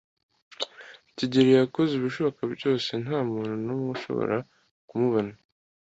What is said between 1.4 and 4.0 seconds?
yakoze ibishoboka byose ntamuntu numwe